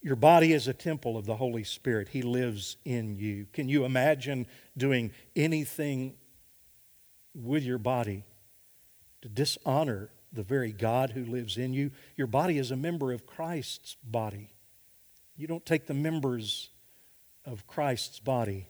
[0.00, 2.08] Your body is a temple of the Holy Spirit.
[2.08, 3.46] He lives in you.
[3.52, 6.14] Can you imagine doing anything
[7.34, 8.24] with your body
[9.22, 11.90] to dishonor the very God who lives in you.
[12.16, 14.50] Your body is a member of Christ's body.
[15.36, 16.70] You don't take the members
[17.44, 18.68] of Christ's body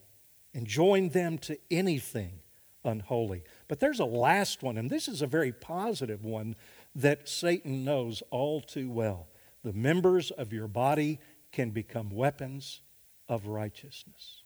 [0.52, 2.40] and join them to anything
[2.84, 3.42] unholy.
[3.68, 6.54] But there's a last one, and this is a very positive one
[6.94, 9.28] that Satan knows all too well.
[9.62, 11.18] The members of your body
[11.50, 12.82] can become weapons
[13.28, 14.42] of righteousness.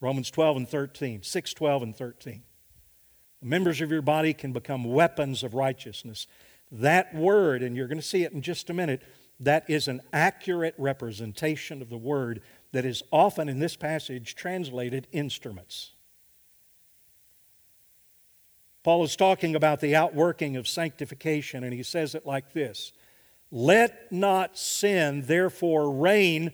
[0.00, 2.42] Romans 12 and 13, 6, 12 and 13.
[3.42, 6.28] The members of your body can become weapons of righteousness.
[6.70, 9.02] That word, and you're going to see it in just a minute,
[9.40, 12.40] that is an accurate representation of the word
[12.70, 15.90] that is often in this passage translated instruments.
[18.84, 22.92] Paul is talking about the outworking of sanctification, and he says it like this
[23.50, 26.52] Let not sin therefore reign.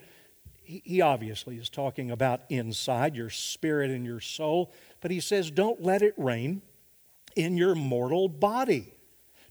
[0.63, 4.71] He obviously is talking about inside, your spirit and your soul,
[5.01, 6.61] but he says, Don't let it reign
[7.35, 8.93] in your mortal body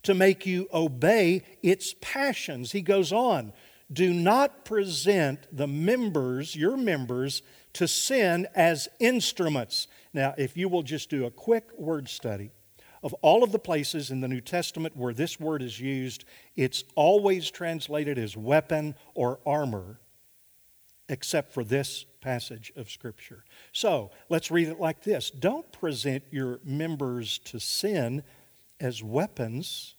[0.02, 2.72] to make you obey its passions.
[2.72, 3.52] He goes on,
[3.92, 7.42] do not present the members, your members,
[7.74, 9.86] to sin as instruments.
[10.12, 12.50] Now, if you will just do a quick word study
[13.02, 16.24] of all of the places in the New Testament where this word is used,
[16.56, 20.00] it's always translated as weapon or armor,
[21.08, 23.44] except for this passage of Scripture.
[23.72, 28.22] So let's read it like this Don't present your members to sin
[28.80, 29.94] as weapons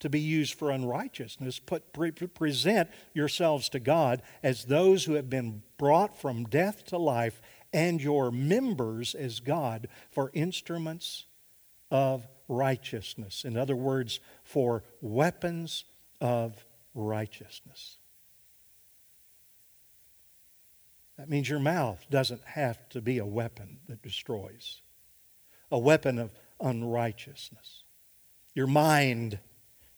[0.00, 1.58] to be used for unrighteousness.
[1.58, 6.98] Put, pre- present yourselves to God as those who have been brought from death to
[6.98, 7.40] life,
[7.72, 11.26] and your members as God for instruments
[11.90, 13.44] of righteousness.
[13.44, 15.84] In other words, for weapons
[16.20, 17.99] of righteousness.
[21.20, 24.80] That means your mouth doesn't have to be a weapon that destroys,
[25.70, 27.84] a weapon of unrighteousness.
[28.54, 29.38] Your mind,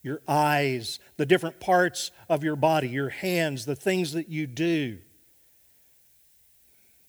[0.02, 4.98] your eyes, the different parts of your body, your hands, the things that you do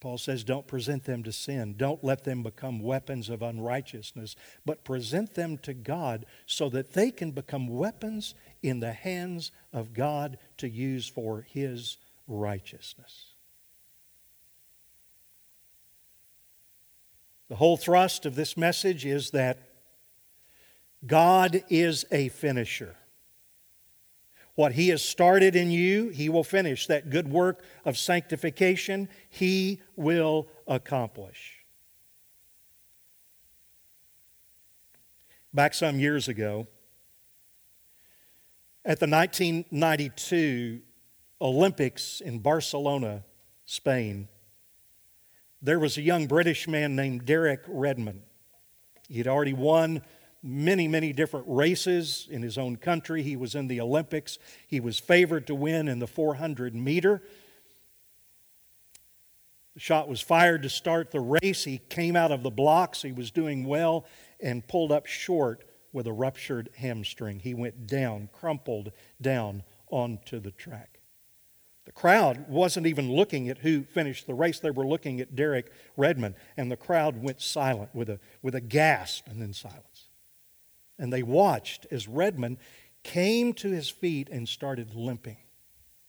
[0.03, 1.76] Paul says, don't present them to sin.
[1.78, 4.36] Don't let them become weapons of unrighteousness,
[4.66, 9.93] but present them to God so that they can become weapons in the hands of
[9.93, 13.33] God to use for His righteousness.
[17.54, 19.60] The whole thrust of this message is that
[21.06, 22.95] God is a finisher.
[24.56, 26.88] What He has started in you, He will finish.
[26.88, 31.60] That good work of sanctification, He will accomplish.
[35.54, 36.66] Back some years ago,
[38.84, 40.82] at the 1992
[41.39, 43.24] Olympics in Barcelona,
[43.66, 44.28] Spain,
[45.64, 48.22] there was a young British man named Derek Redmond.
[49.07, 50.01] He had already won
[50.43, 53.24] many, many different races in his own country.
[53.24, 54.38] He was in the Olympics.
[54.68, 57.24] He was favored to win in the 400 meter.
[59.74, 61.64] The shot was fired to start the race.
[61.64, 63.01] He came out of the blocks.
[63.01, 64.05] He was doing well
[64.41, 67.39] and pulled up short with a ruptured hamstring.
[67.39, 68.91] He went down, crumpled
[69.22, 70.93] down onto the track.
[71.86, 74.60] The crowd wasn't even looking at who finished the race.
[74.60, 78.62] They were looking at Derek Redmond, and the crowd went silent with a, with a
[78.62, 80.08] gasp and then silence.
[80.98, 82.58] And they watched as Redmond
[83.04, 85.38] came to his feet and started limping,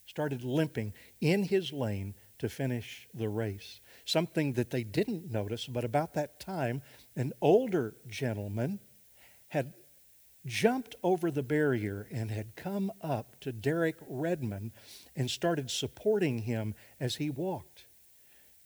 [0.06, 3.80] started limping in his lane to finish the race.
[4.04, 6.82] Something that they didn't notice, but about that time,
[7.16, 8.78] an older gentleman
[9.48, 9.72] had
[10.46, 14.72] jumped over the barrier and had come up to Derek Redmond
[15.16, 17.86] and started supporting him as he walked.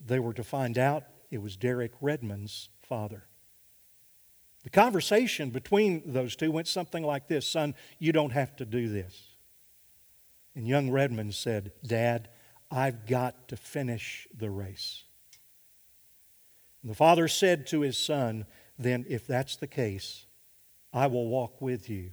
[0.05, 3.24] They were to find out it was Derek Redmond's father.
[4.64, 8.89] The conversation between those two went something like this Son, you don't have to do
[8.89, 9.35] this.
[10.55, 12.29] And young Redmond said, Dad,
[12.70, 15.05] I've got to finish the race.
[16.83, 18.47] And the father said to his son,
[18.79, 20.26] Then, if that's the case,
[20.99, 22.11] I will walk with you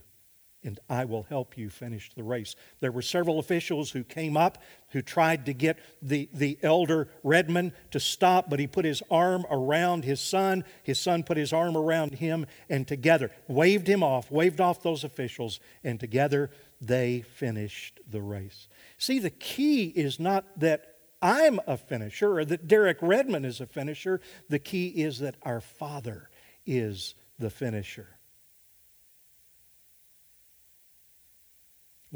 [0.64, 2.56] and I will help you finish the race.
[2.82, 4.60] There were several officials who came up
[4.90, 9.46] who tried to get the, the elder Redmond to stop, but he put his arm
[9.50, 10.64] around his son.
[10.84, 15.04] His son put his arm around him, and together waved him off, waved off those
[15.04, 18.68] officials, and together they finished the race.
[18.98, 23.66] See, the key is not that I'm a finisher or that Derek Redmond is a
[23.66, 24.22] finisher.
[24.50, 26.30] The key is that our Father
[26.66, 28.15] is the finisher.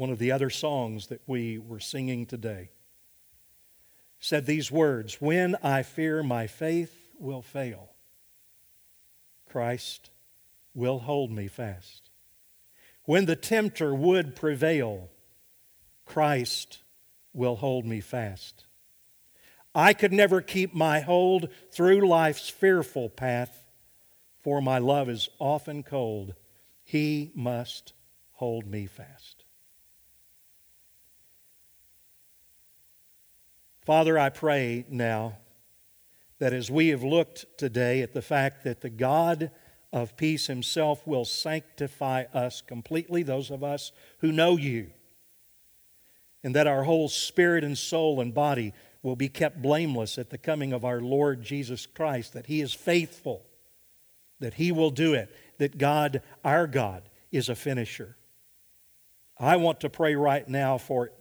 [0.00, 2.70] One of the other songs that we were singing today,
[4.18, 7.90] said these words When I fear my faith will fail,
[9.46, 10.08] Christ
[10.72, 12.08] will hold me fast.
[13.04, 15.10] When the tempter would prevail,
[16.06, 16.78] Christ
[17.34, 18.64] will hold me fast.
[19.74, 23.66] I could never keep my hold through life's fearful path,
[24.38, 26.32] for my love is often cold.
[26.82, 27.92] He must
[28.32, 29.39] hold me fast.
[33.84, 35.38] Father, I pray now
[36.38, 39.50] that as we have looked today at the fact that the God
[39.92, 44.90] of peace himself will sanctify us completely, those of us who know you,
[46.44, 48.72] and that our whole spirit and soul and body
[49.02, 52.72] will be kept blameless at the coming of our Lord Jesus Christ, that he is
[52.74, 53.44] faithful,
[54.40, 58.16] that he will do it, that God, our God, is a finisher.
[59.38, 61.12] I want to pray right now for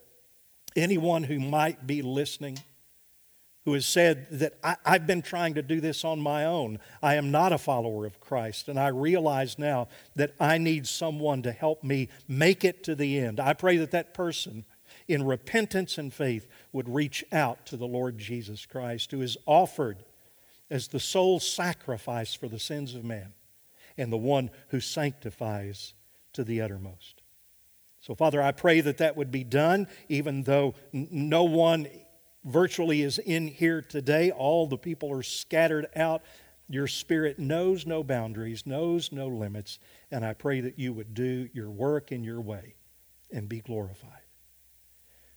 [0.76, 2.60] anyone who might be listening
[3.70, 6.80] who has said that I, have been trying to do this on my own.
[7.04, 11.44] I am not a follower of Christ, and I realize now that I need someone
[11.44, 13.40] to help me make it to the end.
[13.40, 14.66] I pray that that person,
[15.08, 20.04] in repentance and faith, would reach out to the Lord Jesus Christ, who is offered
[20.72, 23.34] as the sole sacrifice for the sins of man
[23.98, 25.94] and the one who sanctifies
[26.34, 27.19] to the uttermost.
[28.02, 31.88] So, Father, I pray that that would be done, even though no one
[32.46, 34.32] virtually is in here today.
[34.32, 36.22] All the people are scattered out.
[36.70, 39.80] Your Spirit knows no boundaries, knows no limits,
[40.12, 42.76] and I pray that you would do your work in your way
[43.32, 44.12] and be glorified.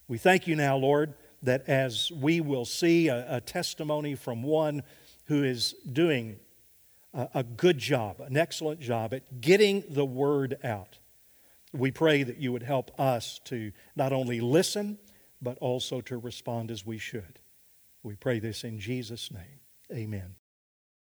[0.09, 4.83] We thank you now, Lord, that as we will see a, a testimony from one
[5.25, 6.39] who is doing
[7.15, 10.99] a, a good job, an excellent job at getting the word out.
[11.73, 14.99] We pray that you would help us to not only listen,
[15.41, 17.41] but also to respond as we should.
[18.03, 19.61] We pray this in Jesus' name.
[19.93, 20.37] Amen.